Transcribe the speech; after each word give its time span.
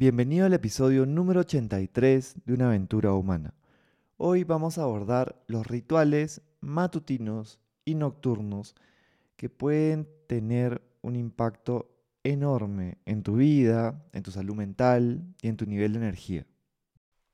Bienvenido 0.00 0.46
al 0.46 0.54
episodio 0.54 1.06
número 1.06 1.40
83 1.40 2.36
de 2.44 2.54
Una 2.54 2.68
aventura 2.68 3.14
humana. 3.14 3.52
Hoy 4.16 4.44
vamos 4.44 4.78
a 4.78 4.84
abordar 4.84 5.42
los 5.48 5.66
rituales 5.66 6.40
matutinos 6.60 7.58
y 7.84 7.96
nocturnos 7.96 8.76
que 9.36 9.50
pueden 9.50 10.08
tener 10.28 10.82
un 11.02 11.16
impacto 11.16 11.90
enorme 12.22 12.98
en 13.06 13.24
tu 13.24 13.38
vida, 13.38 14.08
en 14.12 14.22
tu 14.22 14.30
salud 14.30 14.54
mental 14.54 15.34
y 15.42 15.48
en 15.48 15.56
tu 15.56 15.66
nivel 15.66 15.94
de 15.94 15.98
energía. 15.98 16.46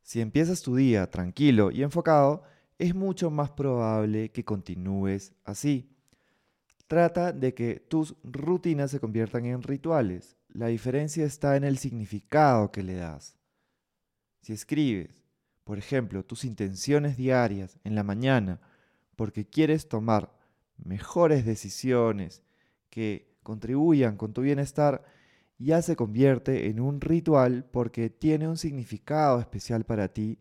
Si 0.00 0.22
empiezas 0.22 0.62
tu 0.62 0.74
día 0.74 1.10
tranquilo 1.10 1.70
y 1.70 1.82
enfocado, 1.82 2.44
es 2.78 2.94
mucho 2.94 3.30
más 3.30 3.50
probable 3.50 4.30
que 4.30 4.46
continúes 4.46 5.34
así. 5.44 5.90
Trata 6.86 7.30
de 7.30 7.52
que 7.52 7.74
tus 7.74 8.14
rutinas 8.24 8.90
se 8.90 9.00
conviertan 9.00 9.44
en 9.44 9.62
rituales. 9.62 10.38
La 10.55 10.68
diferencia 10.68 11.25
está 11.27 11.57
en 11.57 11.64
el 11.64 11.79
significado 11.79 12.70
que 12.70 12.84
le 12.84 12.95
das. 12.95 13.37
Si 14.41 14.52
escribes, 14.52 15.24
por 15.65 15.78
ejemplo, 15.78 16.24
tus 16.24 16.45
intenciones 16.45 17.16
diarias 17.16 17.77
en 17.83 17.97
la 17.97 18.05
mañana 18.05 18.61
porque 19.16 19.48
quieres 19.48 19.88
tomar 19.88 20.33
mejores 20.77 21.45
decisiones 21.45 22.41
que 22.88 23.34
contribuyan 23.42 24.16
con 24.16 24.33
tu 24.33 24.42
bienestar, 24.42 25.05
ya 25.59 25.83
se 25.83 25.97
convierte 25.97 26.69
en 26.69 26.78
un 26.78 27.00
ritual 27.00 27.64
porque 27.73 28.09
tiene 28.09 28.47
un 28.47 28.56
significado 28.56 29.41
especial 29.41 29.84
para 29.84 30.06
ti 30.06 30.39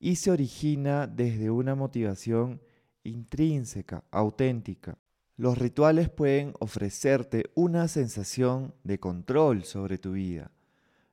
y 0.00 0.16
se 0.16 0.32
origina 0.32 1.06
desde 1.06 1.50
una 1.50 1.76
motivación 1.76 2.60
intrínseca, 3.04 4.02
auténtica. 4.10 4.98
Los 5.38 5.56
rituales 5.56 6.10
pueden 6.10 6.52
ofrecerte 6.58 7.44
una 7.54 7.86
sensación 7.86 8.74
de 8.82 8.98
control 8.98 9.62
sobre 9.62 9.96
tu 9.96 10.14
vida. 10.14 10.50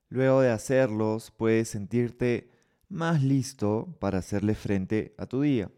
Luego 0.10 0.42
de 0.42 0.50
hacerlos, 0.50 1.30
puedes 1.30 1.70
sentirte 1.70 2.50
más 2.90 3.22
listo 3.22 3.96
para 4.00 4.18
hacerle 4.18 4.56
frente 4.56 5.14
a 5.20 5.28
tu 5.28 5.42
día. 5.42 5.70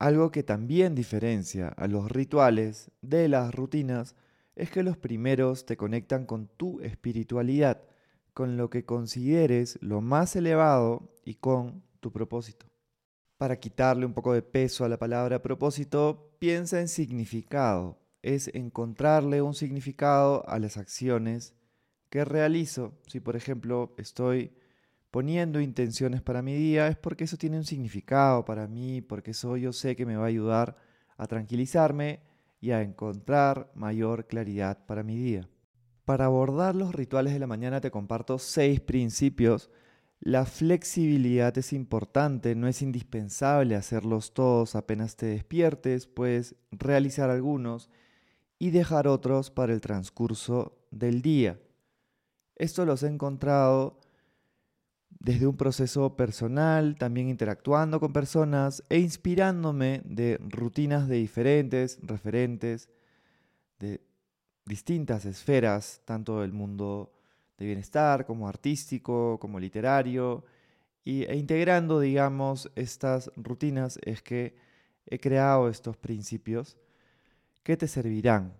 Algo 0.00 0.32
que 0.32 0.42
también 0.42 0.96
diferencia 0.96 1.68
a 1.68 1.86
los 1.86 2.10
rituales 2.10 2.90
de 3.00 3.28
las 3.28 3.54
rutinas 3.54 4.16
es 4.56 4.68
que 4.72 4.82
los 4.82 4.96
primeros 4.96 5.64
te 5.64 5.76
conectan 5.76 6.26
con 6.26 6.48
tu 6.48 6.80
espiritualidad, 6.80 7.80
con 8.34 8.56
lo 8.56 8.70
que 8.70 8.84
consideres 8.84 9.78
lo 9.80 10.00
más 10.00 10.34
elevado 10.34 11.14
y 11.24 11.36
con 11.36 11.84
tu 12.00 12.10
propósito. 12.10 12.71
Para 13.42 13.58
quitarle 13.58 14.06
un 14.06 14.14
poco 14.14 14.32
de 14.34 14.40
peso 14.40 14.84
a 14.84 14.88
la 14.88 15.00
palabra 15.00 15.42
propósito, 15.42 16.30
piensa 16.38 16.78
en 16.78 16.86
significado. 16.86 17.98
Es 18.22 18.46
encontrarle 18.54 19.42
un 19.42 19.54
significado 19.54 20.48
a 20.48 20.60
las 20.60 20.76
acciones 20.76 21.52
que 22.08 22.24
realizo. 22.24 23.00
Si 23.08 23.18
por 23.18 23.34
ejemplo 23.34 23.96
estoy 23.98 24.52
poniendo 25.10 25.60
intenciones 25.60 26.22
para 26.22 26.40
mi 26.40 26.54
día, 26.54 26.86
es 26.86 26.96
porque 26.96 27.24
eso 27.24 27.36
tiene 27.36 27.56
un 27.56 27.64
significado 27.64 28.44
para 28.44 28.68
mí, 28.68 29.00
porque 29.00 29.32
eso 29.32 29.56
yo 29.56 29.72
sé 29.72 29.96
que 29.96 30.06
me 30.06 30.14
va 30.14 30.26
a 30.26 30.28
ayudar 30.28 30.76
a 31.16 31.26
tranquilizarme 31.26 32.20
y 32.60 32.70
a 32.70 32.82
encontrar 32.82 33.72
mayor 33.74 34.28
claridad 34.28 34.86
para 34.86 35.02
mi 35.02 35.16
día. 35.16 35.48
Para 36.04 36.26
abordar 36.26 36.76
los 36.76 36.94
rituales 36.94 37.32
de 37.32 37.40
la 37.40 37.48
mañana 37.48 37.80
te 37.80 37.90
comparto 37.90 38.38
seis 38.38 38.80
principios. 38.80 39.68
La 40.24 40.46
flexibilidad 40.46 41.58
es 41.58 41.72
importante, 41.72 42.54
no 42.54 42.68
es 42.68 42.80
indispensable 42.80 43.74
hacerlos 43.74 44.34
todos 44.34 44.76
apenas 44.76 45.16
te 45.16 45.26
despiertes, 45.26 46.06
puedes 46.06 46.54
realizar 46.70 47.28
algunos 47.28 47.90
y 48.60 48.70
dejar 48.70 49.08
otros 49.08 49.50
para 49.50 49.72
el 49.72 49.80
transcurso 49.80 50.78
del 50.92 51.22
día. 51.22 51.58
Esto 52.54 52.86
los 52.86 53.02
he 53.02 53.08
encontrado 53.08 53.98
desde 55.10 55.48
un 55.48 55.56
proceso 55.56 56.14
personal, 56.14 56.94
también 56.94 57.28
interactuando 57.28 57.98
con 57.98 58.12
personas 58.12 58.84
e 58.90 59.00
inspirándome 59.00 60.02
de 60.04 60.38
rutinas 60.40 61.08
de 61.08 61.16
diferentes 61.16 61.98
referentes 62.00 62.90
de 63.80 64.00
distintas 64.66 65.24
esferas, 65.24 66.00
tanto 66.04 66.42
del 66.42 66.52
mundo 66.52 67.12
de 67.58 67.66
bienestar 67.66 68.26
como 68.26 68.48
artístico, 68.48 69.38
como 69.40 69.58
literario, 69.60 70.44
y, 71.04 71.24
e 71.24 71.36
integrando, 71.36 72.00
digamos, 72.00 72.70
estas 72.76 73.30
rutinas 73.36 73.98
es 74.02 74.22
que 74.22 74.54
he 75.06 75.18
creado 75.18 75.68
estos 75.68 75.96
principios 75.96 76.78
que 77.62 77.76
te 77.76 77.88
servirán 77.88 78.56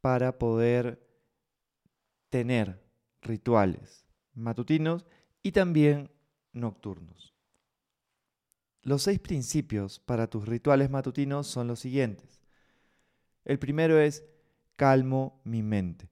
para 0.00 0.38
poder 0.38 1.06
tener 2.30 2.82
rituales 3.22 4.06
matutinos 4.34 5.04
y 5.42 5.52
también 5.52 6.10
nocturnos. 6.52 7.34
Los 8.82 9.02
seis 9.02 9.18
principios 9.18 10.00
para 10.00 10.28
tus 10.28 10.46
rituales 10.46 10.90
matutinos 10.90 11.46
son 11.46 11.68
los 11.68 11.80
siguientes. 11.80 12.40
El 13.44 13.58
primero 13.58 13.98
es 13.98 14.24
calmo 14.76 15.40
mi 15.44 15.62
mente. 15.62 16.09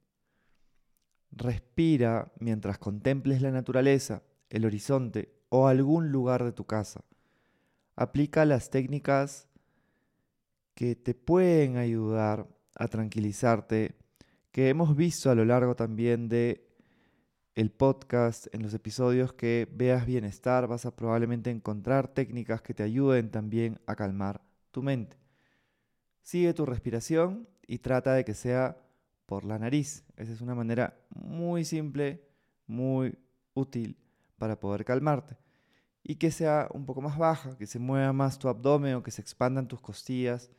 Respira 1.39 2.33
mientras 2.41 2.79
contemples 2.79 3.41
la 3.43 3.53
naturaleza, 3.53 4.25
el 4.51 4.67
horizonte 4.67 5.33
o 5.51 5.69
algún 5.69 6.11
lugar 6.11 6.43
de 6.43 6.51
tu 6.51 6.65
casa. 6.65 7.05
Aplica 7.95 8.45
las 8.45 8.71
técnicas 8.71 9.47
que 10.75 10.97
te 10.97 11.15
pueden 11.15 11.77
ayudar 11.77 12.49
a 12.75 12.89
tranquilizarte, 12.89 13.95
que 14.51 14.69
hemos 14.69 14.97
visto 14.97 15.31
a 15.31 15.37
lo 15.37 15.45
largo 15.45 15.77
también 15.77 16.29
de 16.29 16.67
el 17.55 17.71
podcast, 17.71 18.53
en 18.53 18.63
los 18.63 18.75
episodios 18.75 19.33
que 19.33 19.69
veas 19.73 20.07
bienestar, 20.07 20.67
vas 20.67 20.87
a 20.87 20.97
probablemente 20.97 21.51
encontrar 21.51 22.09
técnicas 22.09 22.63
que 22.63 22.75
te 22.75 22.83
ayuden 22.83 23.31
también 23.31 23.81
a 23.87 23.95
calmar 23.95 24.43
tu 24.73 24.83
mente. 24.83 25.17
Sigue 26.21 26.53
tu 26.53 26.67
respiración 26.67 27.49
y 27.65 27.79
trata 27.79 28.15
de 28.15 28.25
que 28.25 28.35
sea 28.35 28.77
por 29.29 29.45
la 29.45 29.59
nariz. 29.59 30.07
Esa 30.17 30.33
es 30.33 30.41
una 30.41 30.55
manera 30.55 30.99
muy 31.11 31.63
simple, 31.67 32.27
muy 32.67 33.19
útil 33.53 33.99
para 34.39 34.59
poder 34.59 34.87
calmarte. 34.87 35.37
Y 36.03 36.15
que 36.15 36.31
sea 36.31 36.67
un 36.73 36.87
poco 36.87 37.03
más 37.03 37.19
baja, 37.19 37.55
que 37.59 37.67
se 37.67 37.79
mueva 37.79 38.15
más 38.15 38.39
tu 38.39 38.49
abdomen 38.49 38.95
o 38.95 39.03
que 39.03 39.11
se 39.11 39.21
expandan 39.21 39.69
tus 39.69 39.83
costillas 39.83 40.51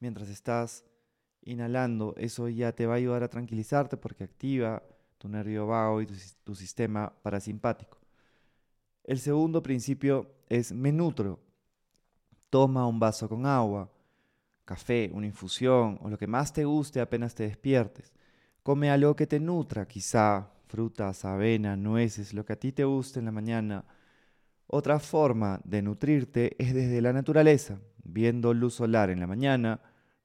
mientras 0.00 0.28
estás 0.28 0.84
inhalando. 1.42 2.12
Eso 2.16 2.48
ya 2.48 2.72
te 2.72 2.86
va 2.86 2.94
a 2.94 2.96
ayudar 2.96 3.22
a 3.22 3.30
tranquilizarte 3.30 3.96
porque 3.96 4.24
activa 4.24 4.82
tu 5.18 5.28
nervio 5.28 5.68
vago 5.68 6.02
y 6.02 6.06
tu, 6.42 6.56
sistema 6.56 7.12
parasimpático. 7.22 7.98
El 9.04 9.20
segundo 9.20 9.62
principio 9.62 10.28
es 10.48 10.72
me 10.72 10.90
nutro. 10.90 11.38
Toma 12.50 12.84
un 12.88 12.98
vaso 12.98 13.28
con 13.28 13.46
agua, 13.46 13.88
café, 14.64 15.10
una 15.12 15.26
infusión 15.26 15.98
o 16.02 16.08
lo 16.08 16.18
que 16.18 16.26
más 16.26 16.52
te 16.52 16.64
guste 16.64 17.00
apenas 17.00 17.34
te 17.34 17.44
despiertes. 17.44 18.12
Come 18.62 18.90
algo 18.90 19.16
que 19.16 19.26
te 19.26 19.40
nutra, 19.40 19.86
quizá 19.86 20.50
frutas, 20.66 21.24
avena, 21.24 21.76
nueces, 21.76 22.32
lo 22.32 22.44
que 22.44 22.54
a 22.54 22.58
ti 22.58 22.72
te 22.72 22.84
guste 22.84 23.18
en 23.18 23.26
la 23.26 23.32
mañana. 23.32 23.84
Otra 24.66 24.98
forma 24.98 25.60
de 25.64 25.82
nutrirte 25.82 26.56
es 26.58 26.72
desde 26.72 27.02
la 27.02 27.12
naturaleza, 27.12 27.80
viendo 28.04 28.54
luz 28.54 28.74
solar 28.74 29.10
en 29.10 29.20
la 29.20 29.26
mañana, 29.26 29.80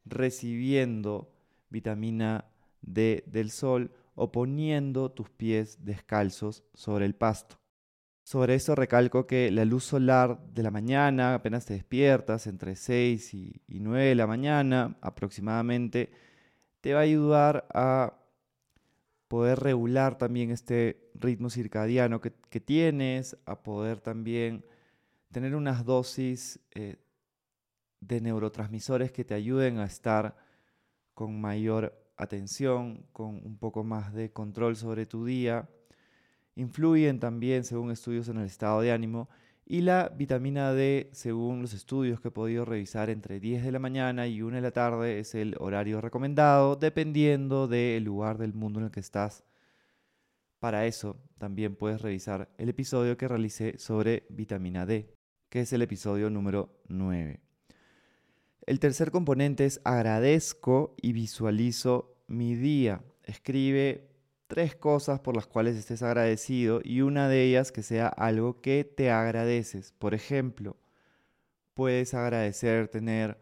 recibiendo 0.06 1.34
vitamina 1.70 2.46
D 2.82 3.24
del 3.28 3.52
sol 3.52 3.92
o 4.16 4.32
poniendo 4.32 5.12
tus 5.12 5.30
pies 5.30 5.84
descalzos 5.84 6.64
sobre 6.74 7.06
el 7.06 7.16
pasto. 7.16 7.60
Sobre 8.28 8.56
eso 8.56 8.76
recalco 8.76 9.26
que 9.26 9.52
la 9.52 9.64
luz 9.64 9.86
solar 9.86 10.38
de 10.54 10.62
la 10.62 10.70
mañana, 10.70 11.34
apenas 11.34 11.66
te 11.66 11.76
despiertas, 11.76 12.46
entre 12.48 12.76
6 12.76 13.34
y, 13.34 13.62
9 13.70 14.04
de 14.04 14.16
la 14.16 14.28
mañana 14.28 14.98
aproximadamente, 15.00 16.12
te 16.82 16.94
va 16.94 17.00
a 17.00 17.04
ayudar 17.04 17.70
a 17.74 18.20
poder 19.30 19.60
regular 19.62 20.18
también 20.18 20.52
este 20.52 21.10
ritmo 21.14 21.50
circadiano 21.50 22.20
que, 22.20 22.60
tienes, 22.60 23.38
a 23.46 23.64
poder 23.64 24.02
también 24.02 24.66
tener 25.32 25.56
unas 25.56 25.86
dosis 25.86 26.60
eh, 26.72 26.98
de 28.02 28.20
neurotransmisores 28.20 29.14
que 29.14 29.24
te 29.24 29.36
ayuden 29.36 29.78
a 29.80 29.86
estar 29.86 30.36
con 31.14 31.40
mayor 31.40 31.98
atención, 32.18 33.06
con 33.14 33.36
un 33.36 33.58
poco 33.58 33.86
más 33.86 34.14
de 34.14 34.34
control 34.34 34.76
sobre 34.76 35.06
tu 35.06 35.24
día. 35.24 35.70
Influyen 36.58 37.20
también, 37.20 37.64
según 37.64 37.92
estudios, 37.92 38.28
en 38.30 38.40
el 38.40 38.48
estado 38.48 38.82
de 38.82 38.92
ánimo. 38.92 39.30
Y 39.64 39.82
la 39.82 40.10
vitamina 40.10 40.74
D, 40.74 41.08
según 41.14 41.62
los 41.62 41.74
estudios 41.74 42.20
que 42.20 42.30
he 42.30 42.32
podido 42.32 42.66
revisar, 42.66 43.12
entre 43.12 43.40
10 43.40 43.64
de 43.64 43.72
la 43.72 43.78
mañana 43.78 44.26
y 44.26 44.42
1 44.42 44.56
de 44.56 44.62
la 44.64 44.72
tarde 44.72 45.20
es 45.20 45.36
el 45.36 45.56
horario 45.60 46.02
recomendado, 46.02 46.76
dependiendo 46.76 47.68
del 47.68 48.04
lugar 48.04 48.40
del 48.40 48.56
mundo 48.56 48.80
en 48.80 48.86
el 48.86 48.92
que 48.92 49.02
estás. 49.02 49.44
Para 50.60 50.88
eso 50.88 51.22
también 51.38 51.76
puedes 51.76 52.02
revisar 52.02 52.50
el 52.58 52.70
episodio 52.70 53.18
que 53.18 53.28
realicé 53.28 53.78
sobre 53.78 54.26
vitamina 54.30 54.88
D, 54.88 55.14
que 55.50 55.62
es 55.62 55.74
el 55.74 55.84
episodio 55.84 56.32
número 56.32 56.82
9. 56.88 57.40
El 58.66 58.80
tercer 58.80 59.12
componente 59.12 59.66
es 59.66 59.80
agradezco 59.84 60.96
y 61.00 61.14
visualizo 61.14 62.18
mi 62.26 62.56
día. 62.56 63.04
Escribe 63.26 64.10
tres 64.48 64.76
cosas 64.76 65.20
por 65.20 65.36
las 65.36 65.48
cuales 65.48 65.76
estés 65.76 66.02
agradecido 66.02 66.82
y 66.84 67.02
una 67.02 67.28
de 67.28 67.44
ellas 67.44 67.72
que 67.72 67.84
sea 67.84 68.08
algo 68.08 68.62
que 68.62 68.84
te 68.84 69.12
agradeces. 69.12 69.92
Por 69.92 70.14
ejemplo, 70.14 70.78
puedes 71.74 72.14
agradecer 72.14 72.88
tener 72.88 73.38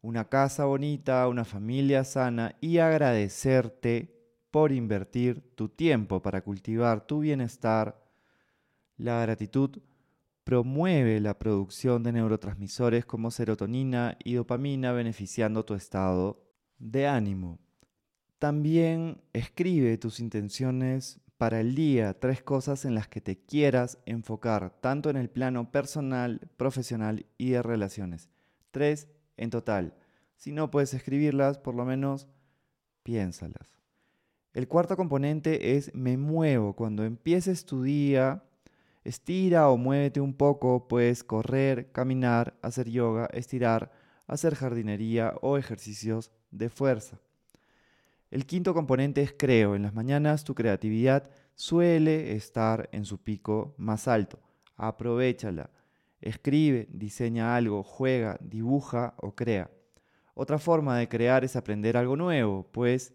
una 0.00 0.28
casa 0.28 0.64
bonita, 0.64 1.26
una 1.28 1.44
familia 1.44 2.04
sana 2.04 2.56
y 2.60 2.78
agradecerte 2.78 4.14
por 4.50 4.70
invertir 4.70 5.40
tu 5.56 5.68
tiempo 5.68 6.22
para 6.22 6.42
cultivar 6.42 7.06
tu 7.06 7.20
bienestar. 7.20 8.00
La 8.96 9.20
gratitud 9.22 9.78
promueve 10.44 11.20
la 11.20 11.38
producción 11.38 12.02
de 12.02 12.12
neurotransmisores 12.12 13.06
como 13.06 13.30
serotonina 13.30 14.16
y 14.22 14.34
dopamina 14.34 14.92
beneficiando 14.92 15.64
tu 15.64 15.74
estado 15.74 16.44
de 16.78 17.06
ánimo. 17.06 17.63
También 18.44 19.22
escribe 19.32 19.96
tus 19.96 20.20
intenciones 20.20 21.18
para 21.38 21.60
el 21.60 21.74
día, 21.74 22.20
tres 22.20 22.42
cosas 22.42 22.84
en 22.84 22.94
las 22.94 23.08
que 23.08 23.22
te 23.22 23.38
quieras 23.38 23.96
enfocar, 24.04 24.78
tanto 24.82 25.08
en 25.08 25.16
el 25.16 25.30
plano 25.30 25.72
personal, 25.72 26.42
profesional 26.58 27.24
y 27.38 27.52
de 27.52 27.62
relaciones. 27.62 28.28
Tres 28.70 29.08
en 29.38 29.48
total. 29.48 29.94
Si 30.36 30.52
no 30.52 30.70
puedes 30.70 30.92
escribirlas, 30.92 31.56
por 31.56 31.74
lo 31.74 31.86
menos 31.86 32.26
piénsalas. 33.02 33.80
El 34.52 34.68
cuarto 34.68 34.94
componente 34.94 35.78
es 35.78 35.94
me 35.94 36.18
muevo. 36.18 36.76
Cuando 36.76 37.02
empieces 37.02 37.64
tu 37.64 37.82
día, 37.82 38.44
estira 39.04 39.70
o 39.70 39.78
muévete 39.78 40.20
un 40.20 40.34
poco, 40.34 40.86
puedes 40.86 41.24
correr, 41.24 41.92
caminar, 41.92 42.58
hacer 42.60 42.90
yoga, 42.90 43.24
estirar, 43.32 43.90
hacer 44.26 44.54
jardinería 44.54 45.32
o 45.40 45.56
ejercicios 45.56 46.30
de 46.50 46.68
fuerza. 46.68 47.18
El 48.34 48.46
quinto 48.46 48.74
componente 48.74 49.22
es 49.22 49.32
creo. 49.32 49.76
En 49.76 49.82
las 49.82 49.94
mañanas 49.94 50.42
tu 50.42 50.56
creatividad 50.56 51.30
suele 51.54 52.34
estar 52.34 52.88
en 52.90 53.04
su 53.04 53.22
pico 53.22 53.76
más 53.78 54.08
alto. 54.08 54.40
Aprovechala. 54.74 55.70
Escribe, 56.20 56.88
diseña 56.90 57.54
algo, 57.54 57.84
juega, 57.84 58.36
dibuja 58.40 59.14
o 59.18 59.36
crea. 59.36 59.70
Otra 60.34 60.58
forma 60.58 60.98
de 60.98 61.08
crear 61.08 61.44
es 61.44 61.54
aprender 61.54 61.96
algo 61.96 62.16
nuevo, 62.16 62.66
pues 62.72 63.14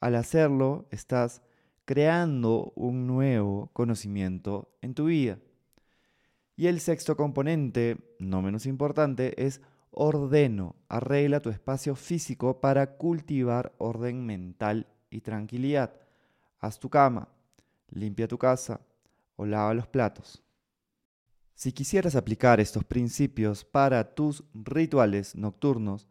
al 0.00 0.14
hacerlo 0.14 0.88
estás 0.90 1.42
creando 1.84 2.72
un 2.74 3.06
nuevo 3.06 3.68
conocimiento 3.74 4.74
en 4.80 4.94
tu 4.94 5.04
vida. 5.04 5.38
Y 6.56 6.68
el 6.68 6.80
sexto 6.80 7.18
componente, 7.18 7.98
no 8.18 8.40
menos 8.40 8.64
importante, 8.64 9.44
es 9.44 9.60
ordeno, 9.94 10.74
arregla 10.88 11.40
tu 11.40 11.50
espacio 11.50 11.94
físico 11.94 12.60
para 12.60 12.96
cultivar 12.96 13.72
orden 13.78 14.26
mental 14.26 14.88
y 15.10 15.20
tranquilidad. 15.20 15.94
Haz 16.58 16.78
tu 16.80 16.90
cama, 16.90 17.28
limpia 17.90 18.26
tu 18.26 18.36
casa 18.36 18.80
o 19.36 19.46
lava 19.46 19.72
los 19.74 19.86
platos. 19.86 20.42
Si 21.54 21.72
quisieras 21.72 22.16
aplicar 22.16 22.58
estos 22.58 22.84
principios 22.84 23.64
para 23.64 24.14
tus 24.14 24.42
rituales 24.54 25.36
nocturnos, 25.36 26.08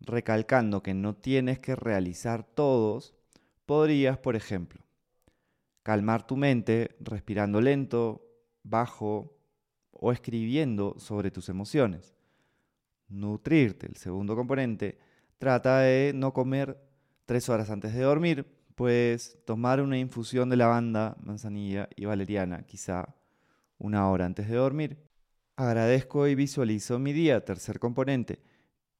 recalcando 0.00 0.82
que 0.82 0.94
no 0.94 1.14
tienes 1.14 1.58
que 1.58 1.76
realizar 1.76 2.44
todos, 2.44 3.14
podrías, 3.66 4.16
por 4.16 4.36
ejemplo, 4.36 4.82
calmar 5.82 6.26
tu 6.26 6.36
mente 6.36 6.96
respirando 7.00 7.60
lento, 7.60 8.24
bajo 8.62 9.36
o 9.90 10.12
escribiendo 10.12 10.94
sobre 10.98 11.30
tus 11.30 11.48
emociones 11.50 12.17
nutrirte. 13.08 13.86
El 13.86 13.96
segundo 13.96 14.36
componente 14.36 14.98
trata 15.38 15.80
de 15.80 16.12
no 16.14 16.32
comer 16.32 16.80
tres 17.26 17.48
horas 17.48 17.70
antes 17.70 17.94
de 17.94 18.02
dormir. 18.02 18.46
Puedes 18.74 19.38
tomar 19.44 19.80
una 19.80 19.98
infusión 19.98 20.50
de 20.50 20.56
lavanda, 20.56 21.16
manzanilla 21.20 21.88
y 21.96 22.04
valeriana, 22.04 22.62
quizá 22.62 23.14
una 23.78 24.08
hora 24.08 24.26
antes 24.26 24.48
de 24.48 24.56
dormir. 24.56 24.98
Agradezco 25.56 26.28
y 26.28 26.34
visualizo 26.34 26.98
mi 26.98 27.12
día. 27.12 27.44
Tercer 27.44 27.78
componente. 27.80 28.40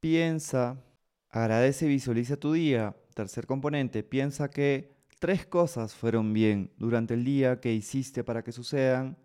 Piensa, 0.01 0.83
agradece 1.31 1.87
y 1.87 1.91
visualiza 1.91 2.37
tu 2.37 2.53
día. 2.53 2.97
Tercer 3.15 3.47
componente. 3.47 4.03
Piensa 4.03 4.51
que 4.51 4.97
tres 5.21 5.47
cosas 5.47 5.95
fueron 5.95 6.33
bien 6.33 6.73
durante 6.77 7.15
el 7.15 7.25
día 7.25 7.61
que 7.61 7.73
hiciste 7.73 8.25
para 8.25 8.43
que 8.43 8.53
sucedan 8.53 9.17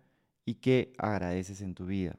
y 0.44 0.54
que 0.54 0.92
agradeces 0.98 1.60
en 1.60 1.74
tu 1.74 1.86
vida. 1.86 2.16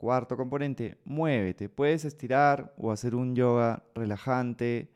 Cuarto 0.00 0.34
componente, 0.34 0.96
muévete. 1.04 1.68
Puedes 1.68 2.06
estirar 2.06 2.72
o 2.78 2.90
hacer 2.90 3.14
un 3.14 3.36
yoga 3.36 3.84
relajante, 3.94 4.90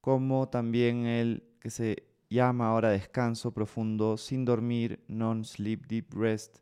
como 0.00 0.48
también 0.48 1.04
el 1.04 1.44
que 1.60 1.68
se 1.68 2.04
llama 2.30 2.68
ahora 2.68 2.88
descanso 2.88 3.52
profundo 3.52 4.16
sin 4.16 4.46
dormir, 4.46 5.04
non-sleep 5.06 5.86
deep 5.86 6.14
rest, 6.14 6.60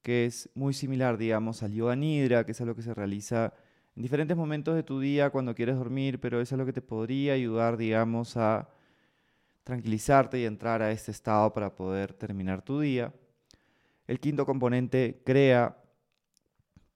que 0.00 0.24
es 0.24 0.48
muy 0.54 0.72
similar, 0.72 1.18
digamos, 1.18 1.62
al 1.62 1.74
yoga 1.74 1.94
nidra, 1.94 2.46
que 2.46 2.52
es 2.52 2.60
algo 2.62 2.74
que 2.74 2.80
se 2.80 2.94
realiza 2.94 3.52
en 3.94 4.00
diferentes 4.00 4.34
momentos 4.34 4.74
de 4.74 4.82
tu 4.82 4.98
día 4.98 5.28
cuando 5.28 5.54
quieres 5.54 5.76
dormir, 5.76 6.18
pero 6.18 6.40
es 6.40 6.50
algo 6.54 6.64
que 6.64 6.72
te 6.72 6.80
podría 6.80 7.34
ayudar, 7.34 7.76
digamos, 7.76 8.38
a 8.38 8.66
tranquilizarte 9.62 10.40
y 10.40 10.46
entrar 10.46 10.80
a 10.80 10.90
este 10.90 11.10
estado 11.10 11.52
para 11.52 11.74
poder 11.74 12.14
terminar 12.14 12.62
tu 12.62 12.80
día. 12.80 13.12
El 14.06 14.20
quinto 14.20 14.46
componente, 14.46 15.20
crea 15.22 15.76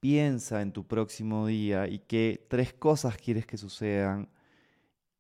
piensa 0.03 0.63
en 0.63 0.73
tu 0.73 0.85
próximo 0.85 1.47
día 1.47 1.87
y 1.87 2.01
qué 2.01 2.45
tres 2.49 2.73
cosas 2.73 3.17
quieres 3.17 3.47
que 3.47 3.57
sucedan. 3.57 4.29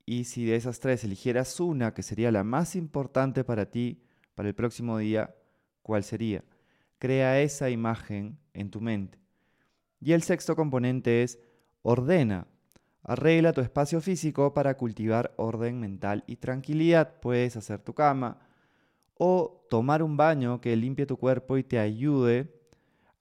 Y 0.04 0.24
si 0.24 0.44
de 0.44 0.56
esas 0.56 0.80
tres 0.80 1.04
eligieras 1.04 1.60
una 1.60 1.94
que 1.94 2.02
sería 2.02 2.32
la 2.32 2.42
más 2.42 2.74
importante 2.74 3.44
para 3.44 3.70
ti, 3.70 4.02
para 4.34 4.48
el 4.48 4.56
próximo 4.56 4.98
día, 4.98 5.36
¿cuál 5.84 6.02
sería? 6.02 6.42
Crea 6.98 7.40
esa 7.40 7.70
imagen 7.70 8.40
en 8.54 8.70
tu 8.70 8.80
mente. 8.80 9.20
Y 10.00 10.14
el 10.14 10.24
sexto 10.24 10.56
componente 10.56 11.22
es 11.22 11.38
ordena. 11.82 12.48
Arregla 13.04 13.52
tu 13.52 13.60
espacio 13.60 14.00
físico 14.00 14.52
para 14.52 14.76
cultivar 14.76 15.32
orden 15.36 15.78
mental 15.78 16.24
y 16.26 16.36
tranquilidad. 16.36 17.20
Puedes 17.20 17.56
hacer 17.56 17.78
tu 17.78 17.94
cama 17.94 18.40
o 19.16 19.64
tomar 19.70 20.02
un 20.02 20.16
baño 20.16 20.60
que 20.60 20.74
limpie 20.74 21.06
tu 21.06 21.18
cuerpo 21.18 21.56
y 21.56 21.62
te 21.62 21.78
ayude 21.78 22.61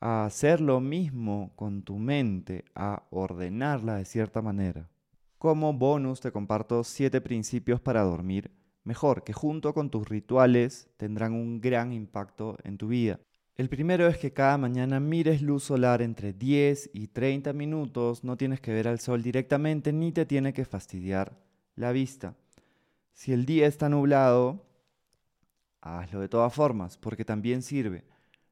a 0.01 0.25
hacer 0.25 0.59
lo 0.59 0.81
mismo 0.81 1.53
con 1.55 1.83
tu 1.83 1.99
mente, 1.99 2.65
a 2.73 3.03
ordenarla 3.11 3.95
de 3.95 4.05
cierta 4.05 4.41
manera. 4.41 4.89
Como 5.37 5.73
bonus 5.73 6.19
te 6.19 6.31
comparto 6.31 6.83
7 6.83 7.21
principios 7.21 7.79
para 7.79 8.01
dormir 8.01 8.51
mejor, 8.83 9.23
que 9.23 9.31
junto 9.31 9.75
con 9.75 9.91
tus 9.91 10.09
rituales 10.09 10.89
tendrán 10.97 11.33
un 11.33 11.61
gran 11.61 11.93
impacto 11.93 12.57
en 12.63 12.77
tu 12.77 12.87
vida. 12.87 13.19
El 13.55 13.69
primero 13.69 14.07
es 14.07 14.17
que 14.17 14.33
cada 14.33 14.57
mañana 14.57 14.99
mires 14.99 15.43
luz 15.43 15.65
solar 15.65 16.01
entre 16.01 16.33
10 16.33 16.89
y 16.93 17.07
30 17.09 17.53
minutos, 17.53 18.23
no 18.23 18.37
tienes 18.37 18.59
que 18.59 18.73
ver 18.73 18.87
al 18.87 18.99
sol 18.99 19.21
directamente 19.21 19.93
ni 19.93 20.11
te 20.11 20.25
tiene 20.25 20.51
que 20.51 20.65
fastidiar 20.65 21.37
la 21.75 21.91
vista. 21.91 22.35
Si 23.13 23.33
el 23.33 23.45
día 23.45 23.67
está 23.67 23.87
nublado, 23.87 24.65
hazlo 25.79 26.21
de 26.21 26.29
todas 26.29 26.51
formas, 26.51 26.97
porque 26.97 27.23
también 27.23 27.61
sirve. 27.61 28.10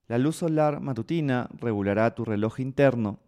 La 0.10 0.18
luz 0.18 0.38
solar 0.38 0.82
matutina 0.82 1.48
regulará 1.60 2.16
tu 2.16 2.26
reloj 2.26 2.62
interno 2.62 3.20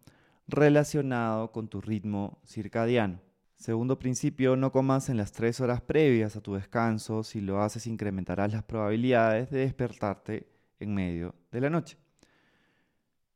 relacionado 0.48 1.52
con 1.52 1.68
tu 1.68 1.80
ritmo 1.80 2.40
circadiano. 2.44 3.20
Segundo 3.56 4.00
principio, 4.00 4.56
no 4.56 4.72
comas 4.72 5.08
en 5.10 5.18
las 5.18 5.32
tres 5.32 5.62
horas 5.62 5.82
previas 5.82 6.36
a 6.36 6.42
tu 6.42 6.56
descanso. 6.56 7.22
Si 7.22 7.40
lo 7.40 7.62
haces, 7.62 7.86
incrementarás 7.86 8.52
las 8.52 8.64
probabilidades 8.64 9.52
de 9.52 9.60
despertarte 9.60 10.48
en 10.80 10.96
medio 10.96 11.36
de 11.52 11.62
la 11.62 11.70
noche. 11.70 11.98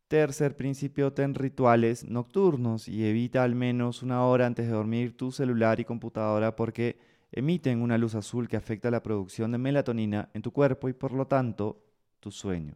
Tercer 0.08 0.58
principio, 0.58 1.14
ten 1.14 1.36
rituales 1.36 2.04
nocturnos 2.10 2.88
y 2.88 3.06
evita 3.06 3.44
al 3.44 3.54
menos 3.54 4.02
una 4.02 4.26
hora 4.26 4.48
antes 4.48 4.66
de 4.66 4.74
dormir 4.74 5.16
tu 5.16 5.32
celular 5.32 5.80
y 5.80 5.86
computadora 5.86 6.56
porque 6.56 6.98
emiten 7.32 7.84
una 7.84 8.00
luz 8.00 8.16
azul 8.16 8.48
que 8.48 8.58
afecta 8.58 8.90
la 8.90 9.04
producción 9.04 9.52
de 9.52 9.60
melatonina 9.60 10.30
en 10.34 10.42
tu 10.42 10.52
cuerpo 10.52 10.90
y 10.90 10.94
por 10.94 11.12
lo 11.12 11.28
tanto 11.28 11.84
tu 12.20 12.32
sueño. 12.32 12.76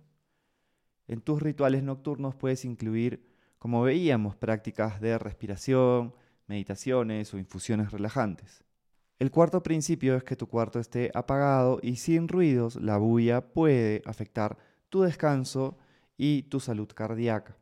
En 1.10 1.22
tus 1.22 1.42
rituales 1.42 1.82
nocturnos 1.82 2.36
puedes 2.36 2.66
incluir, 2.66 3.26
como 3.58 3.82
veíamos, 3.82 4.36
prácticas 4.36 5.02
de 5.02 5.18
respiración, 5.18 6.14
meditaciones 6.46 7.34
o 7.34 7.40
infusiones 7.40 7.92
relajantes. 7.92 8.64
El 9.18 9.32
cuarto 9.32 9.64
principio 9.64 10.16
es 10.16 10.24
que 10.24 10.36
tu 10.36 10.48
cuarto 10.48 10.80
esté 10.80 11.10
apagado 11.16 11.80
y 11.82 11.96
sin 11.96 12.28
ruidos. 12.28 12.76
La 12.76 12.98
bulla 12.98 13.42
puede 13.42 14.04
afectar 14.06 14.60
tu 14.90 15.02
descanso 15.02 15.80
y 16.16 16.44
tu 16.44 16.60
salud 16.60 16.88
cardíaca. 16.94 17.58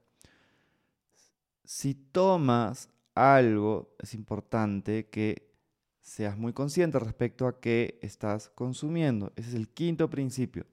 Si 1.63 1.94
tomas 1.96 2.89
algo, 3.16 3.96
es 4.00 4.13
importante 4.13 5.08
que 5.08 5.54
seas 6.01 6.38
muy 6.38 6.51
consciente 6.51 7.00
respecto 7.00 7.48
a 7.48 7.62
qué 7.62 7.98
estás 8.01 8.50
consumiendo. 8.50 9.32
Ese 9.38 9.50
es 9.50 9.56
el 9.56 9.70
quinto 9.70 10.10
principio. 10.10 10.66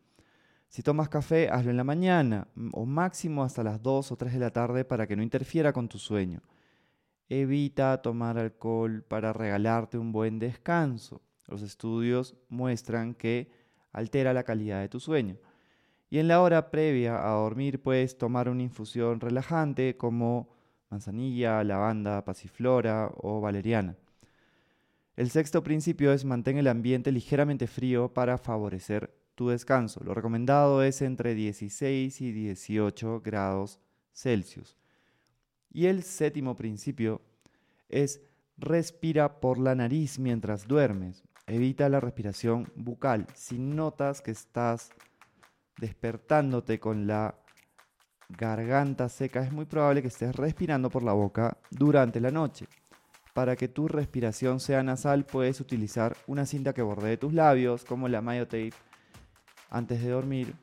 Si 0.74 0.82
tomas 0.82 1.08
café, 1.08 1.48
hazlo 1.50 1.70
en 1.70 1.76
la 1.76 1.84
mañana 1.84 2.48
o 2.72 2.84
máximo 2.84 3.44
hasta 3.44 3.62
las 3.62 3.80
2 3.80 4.10
o 4.10 4.16
3 4.16 4.32
de 4.32 4.40
la 4.40 4.50
tarde 4.50 4.84
para 4.84 5.06
que 5.06 5.14
no 5.14 5.22
interfiera 5.22 5.72
con 5.72 5.88
tu 5.88 6.00
sueño. 6.00 6.40
Evita 7.28 8.02
tomar 8.02 8.38
alcohol 8.38 9.04
para 9.06 9.32
regalarte 9.32 9.98
un 9.98 10.10
buen 10.10 10.40
descanso. 10.40 11.22
Los 11.46 11.62
estudios 11.62 12.34
muestran 12.48 13.14
que 13.14 13.52
altera 13.92 14.32
la 14.32 14.42
calidad 14.42 14.80
de 14.80 14.88
tu 14.88 14.98
sueño. 14.98 15.36
Y 16.10 16.18
en 16.18 16.26
la 16.26 16.42
hora 16.42 16.72
previa 16.72 17.24
a 17.24 17.34
dormir 17.34 17.80
puedes 17.80 18.18
tomar 18.18 18.48
una 18.48 18.64
infusión 18.64 19.20
relajante 19.20 19.96
como 19.96 20.48
manzanilla, 20.90 21.62
lavanda, 21.62 22.24
pasiflora 22.24 23.12
o 23.18 23.40
valeriana. 23.40 23.94
El 25.14 25.30
sexto 25.30 25.62
principio 25.62 26.12
es 26.12 26.24
mantener 26.24 26.62
el 26.62 26.66
ambiente 26.66 27.12
ligeramente 27.12 27.68
frío 27.68 28.12
para 28.12 28.38
favorecer 28.38 29.23
tu 29.34 29.48
descanso. 29.48 30.02
Lo 30.04 30.14
recomendado 30.14 30.82
es 30.82 31.02
entre 31.02 31.34
16 31.34 32.20
y 32.20 32.32
18 32.32 33.20
grados 33.20 33.80
Celsius. 34.12 34.76
Y 35.70 35.86
el 35.86 36.02
séptimo 36.02 36.54
principio 36.54 37.20
es 37.88 38.20
respira 38.56 39.40
por 39.40 39.58
la 39.58 39.74
nariz 39.74 40.18
mientras 40.18 40.66
duermes. 40.66 41.24
Evita 41.46 41.88
la 41.88 42.00
respiración 42.00 42.70
bucal. 42.76 43.26
Si 43.34 43.58
notas 43.58 44.22
que 44.22 44.30
estás 44.30 44.90
despertándote 45.78 46.78
con 46.78 47.06
la 47.06 47.34
garganta 48.28 49.08
seca, 49.08 49.42
es 49.42 49.52
muy 49.52 49.66
probable 49.66 50.00
que 50.00 50.08
estés 50.08 50.34
respirando 50.34 50.88
por 50.88 51.02
la 51.02 51.12
boca 51.12 51.58
durante 51.70 52.20
la 52.20 52.30
noche. 52.30 52.66
Para 53.34 53.56
que 53.56 53.66
tu 53.66 53.88
respiración 53.88 54.60
sea 54.60 54.82
nasal, 54.84 55.26
puedes 55.26 55.60
utilizar 55.60 56.16
una 56.28 56.46
cinta 56.46 56.72
que 56.72 56.82
bordee 56.82 57.16
tus 57.16 57.34
labios, 57.34 57.84
como 57.84 58.08
la 58.08 58.22
Tape. 58.22 58.72
Antes 59.74 60.00
de 60.04 60.10
dormir, 60.10 60.54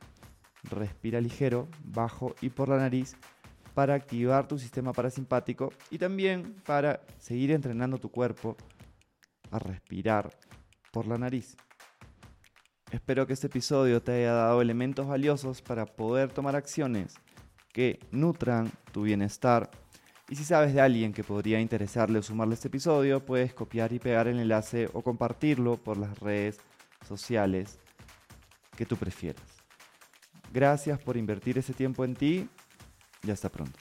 respira 0.64 1.20
ligero, 1.20 1.68
bajo 1.84 2.34
y 2.40 2.48
por 2.48 2.70
la 2.70 2.78
nariz 2.78 3.18
para 3.74 3.94
activar 3.94 4.48
tu 4.48 4.58
sistema 4.58 4.94
parasimpático 4.94 5.74
y 5.90 5.98
también 5.98 6.56
para 6.66 7.02
seguir 7.20 7.52
entrenando 7.52 7.98
tu 7.98 8.10
cuerpo 8.10 8.56
a 9.52 9.60
respirar 9.60 10.30
por 10.94 11.08
la 11.08 11.18
nariz. 11.18 11.58
Espero 12.90 13.28
que 13.28 13.34
este 13.34 13.48
episodio 13.48 14.02
te 14.02 14.14
haya 14.14 14.32
dado 14.32 14.62
elementos 14.62 15.06
valiosos 15.06 15.62
para 15.62 15.86
poder 15.86 16.32
tomar 16.32 16.56
acciones 16.56 17.16
que 17.74 18.00
nutran 18.12 18.72
tu 18.94 19.02
bienestar. 19.02 19.70
Y 20.30 20.38
si 20.38 20.46
sabes 20.46 20.74
de 20.74 20.80
alguien 20.80 21.12
que 21.12 21.26
podría 21.26 21.60
interesarle 21.60 22.20
o 22.20 22.24
sumarle 22.24 22.54
este 22.54 22.70
episodio, 22.70 23.26
puedes 23.26 23.54
copiar 23.54 23.92
y 23.92 24.00
pegar 24.00 24.30
el 24.30 24.40
enlace 24.40 24.90
o 24.94 25.02
compartirlo 25.02 25.76
por 25.76 25.98
las 25.98 26.18
redes 26.20 26.62
sociales 27.06 27.78
que 28.82 28.86
tú 28.88 28.98
prefieras. 28.98 29.46
Gracias 30.52 31.00
por 31.00 31.16
invertir 31.16 31.56
ese 31.60 31.72
tiempo 31.72 32.04
en 32.04 32.16
ti 32.16 32.50
y 33.22 33.30
hasta 33.30 33.48
pronto. 33.48 33.78